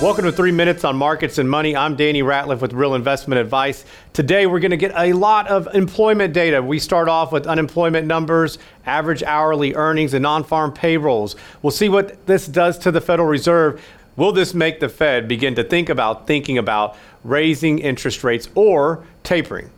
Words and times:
Welcome 0.00 0.24
to 0.24 0.32
Three 0.32 0.50
Minutes 0.50 0.84
on 0.84 0.96
Markets 0.96 1.36
and 1.36 1.50
Money. 1.50 1.76
I'm 1.76 1.94
Danny 1.94 2.22
Ratliff 2.22 2.62
with 2.62 2.72
Real 2.72 2.94
Investment 2.94 3.38
Advice. 3.38 3.84
Today 4.14 4.46
we're 4.46 4.58
going 4.58 4.70
to 4.70 4.78
get 4.78 4.94
a 4.96 5.12
lot 5.12 5.46
of 5.48 5.68
employment 5.74 6.32
data. 6.32 6.62
We 6.62 6.78
start 6.78 7.06
off 7.06 7.32
with 7.32 7.46
unemployment 7.46 8.06
numbers, 8.06 8.56
average 8.86 9.22
hourly 9.22 9.74
earnings, 9.74 10.14
and 10.14 10.22
non 10.22 10.42
farm 10.42 10.72
payrolls. 10.72 11.36
We'll 11.60 11.70
see 11.70 11.90
what 11.90 12.26
this 12.26 12.46
does 12.46 12.78
to 12.78 12.90
the 12.90 13.02
Federal 13.02 13.28
Reserve. 13.28 13.84
Will 14.16 14.32
this 14.32 14.54
make 14.54 14.80
the 14.80 14.88
Fed 14.88 15.28
begin 15.28 15.54
to 15.56 15.64
think 15.64 15.90
about 15.90 16.26
thinking 16.26 16.56
about 16.56 16.96
raising 17.22 17.78
interest 17.78 18.24
rates 18.24 18.48
or 18.54 19.04
tapering? 19.22 19.70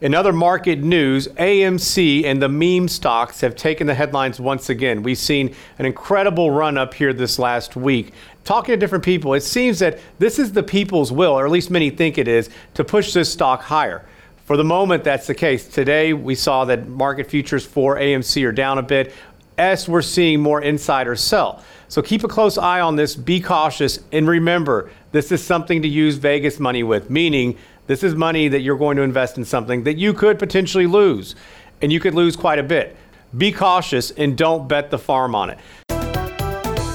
In 0.00 0.12
other 0.12 0.32
market 0.32 0.80
news, 0.80 1.28
AMC 1.28 2.24
and 2.24 2.42
the 2.42 2.48
meme 2.48 2.88
stocks 2.88 3.40
have 3.42 3.54
taken 3.54 3.86
the 3.86 3.94
headlines 3.94 4.40
once 4.40 4.68
again. 4.68 5.04
We've 5.04 5.16
seen 5.16 5.54
an 5.78 5.86
incredible 5.86 6.50
run 6.50 6.76
up 6.76 6.94
here 6.94 7.12
this 7.12 7.38
last 7.38 7.76
week. 7.76 8.12
Talking 8.42 8.72
to 8.72 8.76
different 8.76 9.04
people, 9.04 9.34
it 9.34 9.42
seems 9.42 9.78
that 9.78 10.00
this 10.18 10.40
is 10.40 10.50
the 10.50 10.64
people's 10.64 11.12
will, 11.12 11.38
or 11.38 11.46
at 11.46 11.52
least 11.52 11.70
many 11.70 11.90
think 11.90 12.18
it 12.18 12.26
is, 12.26 12.50
to 12.74 12.82
push 12.82 13.12
this 13.12 13.32
stock 13.32 13.62
higher. 13.62 14.04
For 14.46 14.56
the 14.56 14.64
moment, 14.64 15.04
that's 15.04 15.28
the 15.28 15.34
case. 15.34 15.68
Today, 15.68 16.12
we 16.12 16.34
saw 16.34 16.64
that 16.64 16.88
market 16.88 17.30
futures 17.30 17.64
for 17.64 17.96
AMC 17.96 18.44
are 18.44 18.52
down 18.52 18.78
a 18.78 18.82
bit. 18.82 19.12
S, 19.56 19.88
we're 19.88 20.02
seeing 20.02 20.40
more 20.40 20.60
insiders 20.60 21.20
sell. 21.20 21.62
So 21.86 22.02
keep 22.02 22.24
a 22.24 22.28
close 22.28 22.58
eye 22.58 22.80
on 22.80 22.96
this, 22.96 23.14
be 23.14 23.40
cautious, 23.40 24.00
and 24.10 24.26
remember, 24.26 24.90
this 25.12 25.30
is 25.30 25.42
something 25.42 25.82
to 25.82 25.88
use 25.88 26.16
Vegas 26.16 26.58
money 26.58 26.82
with, 26.82 27.08
meaning 27.08 27.56
this 27.86 28.02
is 28.02 28.14
money 28.14 28.48
that 28.48 28.60
you're 28.60 28.78
going 28.78 28.96
to 28.96 29.02
invest 29.02 29.36
in 29.36 29.44
something 29.44 29.84
that 29.84 29.98
you 29.98 30.14
could 30.14 30.38
potentially 30.38 30.86
lose, 30.86 31.34
and 31.82 31.92
you 31.92 32.00
could 32.00 32.14
lose 32.14 32.36
quite 32.36 32.58
a 32.58 32.62
bit. 32.62 32.96
Be 33.36 33.52
cautious 33.52 34.10
and 34.12 34.36
don't 34.38 34.68
bet 34.68 34.90
the 34.90 34.98
farm 34.98 35.34
on 35.34 35.50
it. 35.50 35.58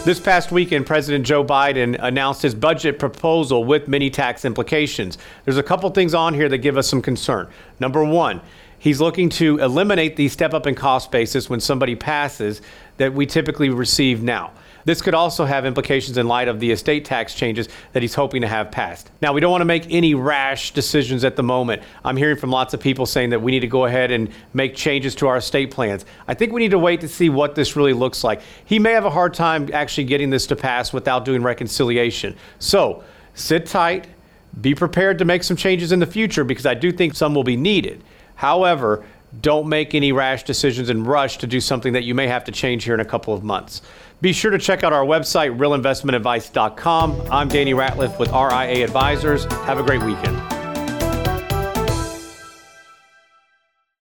This 0.06 0.20
past 0.20 0.52
weekend, 0.52 0.88
President 0.88 1.26
Joe 1.26 1.44
Biden 1.44 1.98
announced 2.02 2.42
his 2.42 2.56
budget 2.56 2.98
proposal 2.98 3.66
with 3.66 3.88
many 3.88 4.10
tax 4.10 4.46
implications. 4.46 5.18
There's 5.46 5.58
a 5.58 5.64
couple 5.64 5.90
things 5.92 6.14
on 6.14 6.34
here 6.34 6.50
that 6.50 6.60
give 6.60 6.78
us 6.78 6.88
some 6.88 7.02
concern. 7.02 7.48
Number 7.80 8.04
one, 8.04 8.42
he's 8.80 9.00
looking 9.00 9.30
to 9.30 9.60
eliminate 9.60 10.16
the 10.16 10.28
step 10.30 10.54
up 10.54 10.66
in 10.66 10.76
cost 10.76 11.12
basis 11.12 11.50
when 11.50 11.60
somebody 11.60 11.96
passes 11.96 12.62
that 12.98 13.14
we 13.14 13.26
typically 13.26 13.70
receive 13.70 14.24
now. 14.24 14.52
This 14.86 15.02
could 15.02 15.14
also 15.14 15.46
have 15.46 15.66
implications 15.66 16.18
in 16.18 16.28
light 16.28 16.48
of 16.48 16.60
the 16.60 16.72
estate 16.72 17.06
tax 17.06 17.36
changes 17.36 17.68
that 17.92 18.02
he's 18.02 18.16
hoping 18.16 18.42
to 18.42 18.48
have 18.48 18.72
passed. 18.72 19.12
Now, 19.22 19.34
we 19.34 19.42
don't 19.42 19.52
want 19.52 19.62
to 19.62 19.66
make 19.66 19.86
any 19.92 20.16
rash 20.16 20.72
decisions 20.72 21.24
at 21.24 21.36
the 21.36 21.44
moment. 21.44 21.84
I'm 22.04 22.18
hearing 22.18 22.38
from 22.38 22.50
lots 22.50 22.74
of 22.74 22.80
people 22.80 23.06
saying 23.06 23.30
that 23.32 23.42
we 23.42 23.52
need 23.52 23.60
to 23.60 23.68
go 23.68 23.86
ahead 23.86 24.10
and 24.10 24.30
make 24.54 24.76
changes 24.76 25.16
to 25.16 25.28
our 25.28 25.38
estate 25.38 25.72
plans. 25.72 26.06
I 26.28 26.34
think 26.34 26.54
we 26.54 26.62
need 26.62 26.72
to 26.72 26.80
wait 26.80 27.02
to 27.02 27.08
see 27.08 27.30
what 27.30 27.56
this 27.56 27.76
really 27.76 27.94
looks 27.94 28.24
like. 28.24 28.42
He 28.66 28.80
may 28.80 28.94
have 28.94 29.06
a 29.06 29.10
hard 29.10 29.34
time 29.34 29.70
actually 29.74 30.06
getting 30.06 30.30
this 30.30 30.48
to 30.48 30.56
pass 30.56 30.94
without 30.94 31.26
doing 31.26 31.44
reconciliation. 31.44 32.36
So, 32.60 33.04
sit 33.34 33.66
tight, 33.66 34.08
be 34.60 34.74
prepared 34.74 35.20
to 35.20 35.26
make 35.26 35.44
some 35.44 35.58
changes 35.58 35.92
in 35.92 36.00
the 36.00 36.08
future 36.08 36.44
because 36.44 36.66
I 36.66 36.74
do 36.74 36.92
think 36.92 37.16
some 37.16 37.36
will 37.36 37.44
be 37.44 37.58
needed. 37.58 38.04
However, 38.40 39.04
don't 39.42 39.68
make 39.68 39.94
any 39.94 40.14
rash 40.14 40.44
decisions 40.44 40.90
and 40.90 41.06
rush 41.06 41.40
to 41.40 41.48
do 41.48 41.60
something 41.60 41.92
that 41.92 42.04
you 42.04 42.16
may 42.16 42.26
have 42.28 42.46
to 42.46 42.54
change 42.54 42.86
here 42.86 42.94
in 42.94 43.02
a 43.02 43.06
couple 43.06 43.34
of 43.34 43.44
months. 43.44 43.82
Be 44.22 44.32
sure 44.32 44.50
to 44.50 44.58
check 44.58 44.82
out 44.82 44.94
our 44.94 45.04
website, 45.04 45.58
realinvestmentadvice.com. 45.58 47.28
I'm 47.30 47.50
Danny 47.50 47.74
Ratliff 47.74 48.18
with 48.18 48.30
RIA 48.30 48.86
Advisors. 48.86 49.44
Have 49.66 49.78
a 49.78 49.84
great 49.84 50.02
weekend. 50.04 50.59